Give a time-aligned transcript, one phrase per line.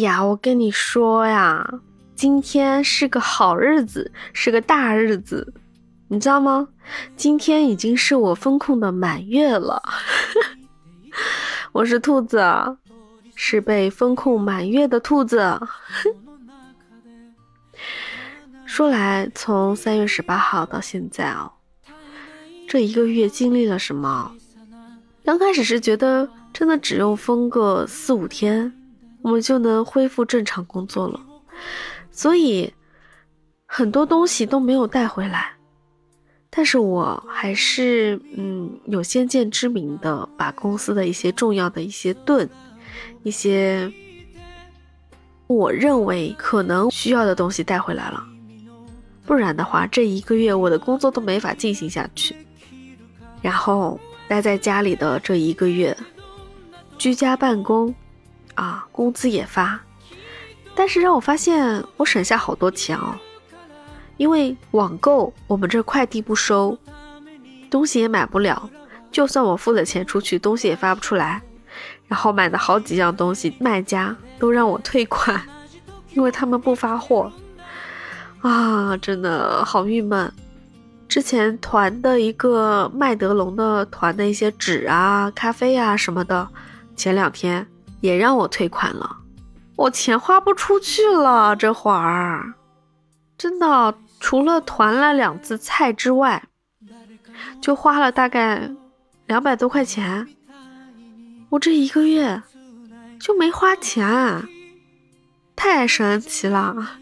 [0.00, 1.66] 呀，我跟你说呀，
[2.14, 5.52] 今天是个好日子，是个大日子，
[6.08, 6.68] 你知道吗？
[7.16, 9.82] 今天已经是我风控的满月了。
[11.72, 12.42] 我是兔子，
[13.34, 15.60] 是被风控满月的兔子。
[18.66, 21.50] 说来，从三月十八号到现在啊，
[22.68, 24.32] 这一个月经历了什么？
[25.24, 28.72] 刚开始是觉得真的只用封个四五天，
[29.22, 31.20] 我们就能恢复正常工作了，
[32.10, 32.72] 所以
[33.66, 35.52] 很多东西都没有带回来。
[36.48, 42.48] 但是我还是嗯有先见之明的，把公司的一些重要的一些盾，
[43.22, 43.92] 一些
[45.46, 48.24] 我认为可能需要的东西带回来了。
[49.26, 52.34] 不然的话，这一个月我的工作都没法进行下去。
[53.40, 55.96] 然后待在家里的这一个月，
[56.98, 57.94] 居家办公，
[58.54, 59.80] 啊，工资也发，
[60.74, 63.14] 但是让我发现我省下好多钱哦。
[64.16, 66.76] 因为网购，我们这快递不收，
[67.70, 68.68] 东西也买不了。
[69.10, 71.40] 就算我付了钱出去，东西也发不出来。
[72.06, 75.40] 然后买的好几样东西，卖家都让我退款，
[76.12, 77.32] 因为他们不发货。
[78.40, 80.32] 啊，真的好郁闷！
[81.08, 86.46] 之前团的一个麦德龙的团的一些纸啊、咖啡啊什么的，
[86.94, 87.66] 前两天
[88.00, 89.18] 也让我退款了，
[89.76, 91.54] 我钱花不出去了。
[91.56, 92.54] 这会儿
[93.36, 96.42] 真的除了团了两次菜之外，
[97.60, 98.70] 就花了大概
[99.26, 100.26] 两百多块钱。
[101.50, 102.42] 我这一个月
[103.18, 104.46] 就没花钱，
[105.56, 106.92] 太神奇了！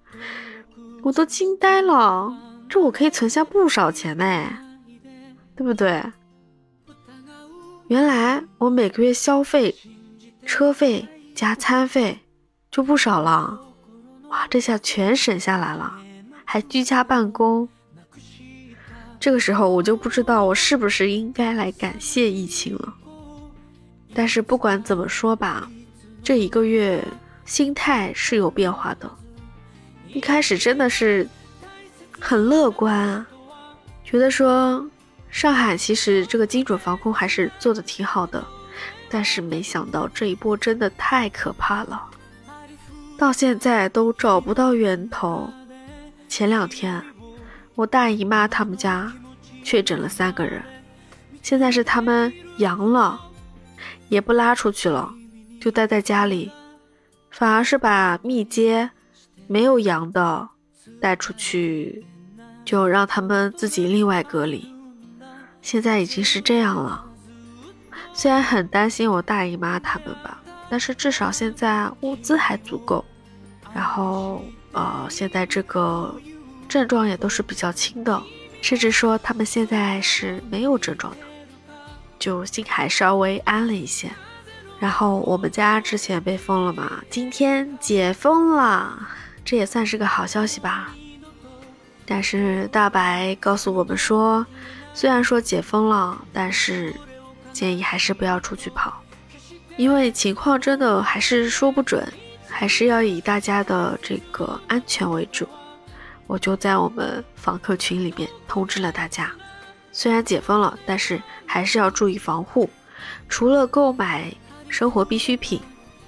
[1.02, 2.32] 我都惊呆了，
[2.68, 4.24] 这我可以存下不少钱呢，
[5.56, 6.02] 对不对？
[7.90, 9.74] 原来我每个月消费，
[10.46, 12.20] 车费加餐费
[12.70, 13.58] 就不少了，
[14.28, 15.92] 哇，这下全省下来了，
[16.44, 17.68] 还居家办公。
[19.18, 22.94] 这个时候我就不知道我是不是应该来感谢疫情了。
[24.14, 25.68] 但是不管怎么说吧，
[26.22, 27.04] 这一个月
[27.44, 29.10] 心态是有变化的。
[30.06, 31.28] 一开始真的是
[32.20, 33.26] 很乐观，
[34.04, 34.88] 觉得说
[35.30, 38.44] 上海其实这个精准防控还是做的挺好的，
[39.08, 42.02] 但是没想到这一波真的太可怕了，
[43.16, 45.48] 到现在都找不到源头。
[46.28, 47.02] 前两天
[47.74, 49.12] 我大姨妈他们家
[49.64, 50.62] 确诊了三个人，
[51.42, 53.20] 现在是他们阳了，
[54.08, 55.12] 也不拉出去了，
[55.60, 56.50] 就待在家里，
[57.30, 58.90] 反而是把密接。
[59.46, 60.48] 没有阳的
[61.00, 62.06] 带出去，
[62.64, 64.69] 就让他们自己另外隔离。
[65.62, 67.04] 现在已经是这样了，
[68.12, 73.04] 虽然很担心我大姨妈他们吧，但是至少现在物资还足够。
[73.74, 76.14] 然后，呃，现在这个
[76.68, 78.20] 症状也都是比较轻的，
[78.60, 81.18] 甚至说他们现在是没有症状的，
[82.18, 84.10] 就心还稍微安了一些。
[84.80, 89.08] 然后我们家之前被封了嘛，今天解封了。
[89.44, 90.90] 这也算是个好消息吧，
[92.04, 94.46] 但是大白告诉我们说，
[94.92, 96.94] 虽然说解封了，但是
[97.52, 99.02] 建议还是不要出去跑，
[99.76, 102.06] 因为情况真的还是说不准，
[102.48, 105.48] 还是要以大家的这个安全为主。
[106.26, 109.32] 我就在我们访客群里面通知了大家，
[109.90, 112.70] 虽然解封了，但是还是要注意防护，
[113.28, 114.32] 除了购买
[114.68, 115.60] 生活必需品，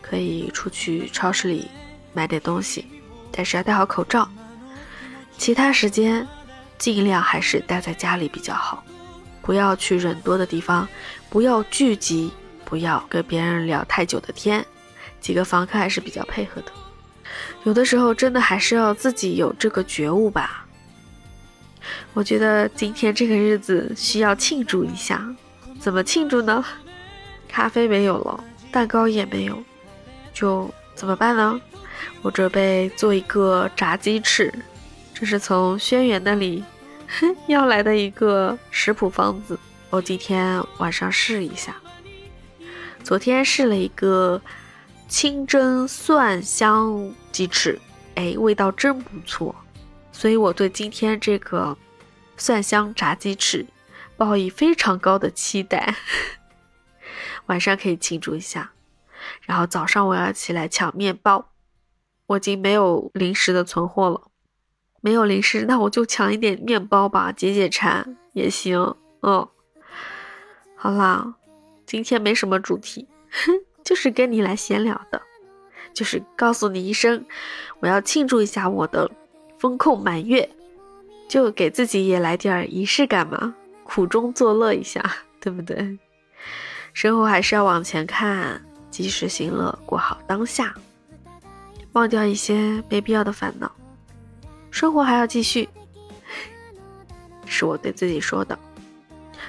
[0.00, 1.68] 可以出去超市里
[2.12, 2.86] 买点东西。
[3.30, 4.28] 但是要戴好口罩，
[5.36, 6.26] 其他时间
[6.78, 8.84] 尽量还是待在家里比较好，
[9.42, 10.88] 不要去人多的地方，
[11.28, 12.30] 不要聚集，
[12.64, 14.64] 不要跟别人聊太久的天。
[15.20, 16.70] 几个房客还是比较配合的，
[17.64, 20.64] 有的时候真的还是要自己有这个觉悟吧。
[22.14, 25.28] 我觉得今天这个日子需要庆祝一下，
[25.80, 26.64] 怎么庆祝呢？
[27.48, 29.60] 咖啡没有了，蛋糕也没有，
[30.32, 31.60] 就怎么办呢？
[32.22, 34.52] 我准备做一个炸鸡翅，
[35.18, 36.62] 这是从轩辕那里
[37.48, 39.58] 要来的一个食谱方子。
[39.90, 41.74] 我今天晚上试一下。
[43.02, 44.40] 昨天试了一个
[45.08, 47.80] 清蒸蒜香鸡翅，
[48.14, 49.52] 哎，味道真不错。
[50.12, 51.76] 所以我对今天这个
[52.36, 53.66] 蒜香炸鸡翅
[54.16, 55.96] 抱以非常高的期待。
[57.46, 58.70] 晚上可以庆祝一下，
[59.40, 61.50] 然后早上我要起来抢面包。
[62.26, 64.30] 我已经没有零食的存货了，
[65.00, 68.96] 没有零食，那我就抢一点面包吧，解解馋也行。
[69.22, 69.46] 嗯，
[70.74, 71.34] 好啦，
[71.86, 73.52] 今天没什么主题，哼
[73.84, 75.22] 就是跟你来闲聊的。
[75.94, 77.24] 就是告诉你一声，
[77.80, 79.10] 我要庆祝一下我的
[79.58, 80.48] 风控满月，
[81.28, 85.02] 就给自己也来点仪式感嘛，苦中作乐一下，
[85.40, 85.98] 对不对？
[86.92, 90.74] 生活还是要往前看，及时行乐，过好当下，
[91.92, 93.70] 忘掉一些没必要的烦恼。
[94.70, 95.68] 生活还要继续，
[97.46, 98.58] 是我对自己说的。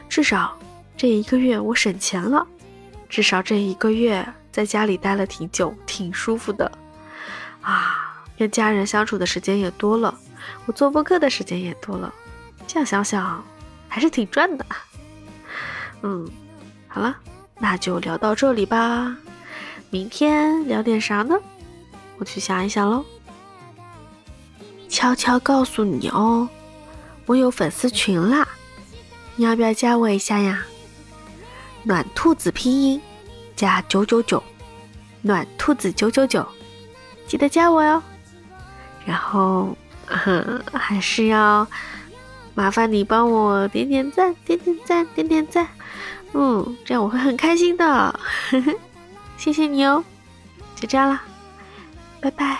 [0.07, 0.57] 至少
[0.97, 2.45] 这一个月我省钱了，
[3.07, 6.71] 至少这一个月在家里待了挺久，挺舒服的
[7.61, 8.23] 啊！
[8.37, 10.17] 跟家人相处的时间也多了，
[10.65, 12.13] 我做播客的时间也多了。
[12.65, 13.43] 这样想想，
[13.87, 14.65] 还是挺赚的。
[16.01, 16.25] 嗯，
[16.87, 17.17] 好了，
[17.59, 19.15] 那就聊到这里吧。
[19.89, 21.37] 明天聊点啥呢？
[22.17, 23.05] 我去想一想喽。
[24.99, 26.45] 悄悄告诉你哦，
[27.25, 28.45] 我有粉丝群啦，
[29.37, 30.65] 你要不要加我一下呀？
[31.83, 33.01] 暖兔子拼音
[33.55, 34.43] 加九九九，
[35.21, 36.45] 暖兔子九九九，
[37.25, 38.03] 记得加我哟。
[39.05, 39.73] 然后
[40.73, 41.65] 还是要
[42.53, 45.65] 麻烦你帮我点点赞，点点赞，点点赞，
[46.33, 47.85] 嗯，这样我会很开心的。
[47.85, 48.19] 呵
[48.59, 48.73] 呵
[49.37, 50.03] 谢谢你哦，
[50.75, 51.21] 就这样啦，
[52.19, 52.57] 拜拜。